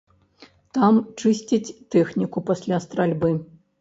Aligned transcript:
Там 0.77 0.95
чысцяць 1.21 1.73
тэхніку 1.97 2.43
пасля 2.49 2.81
стральбы. 2.87 3.31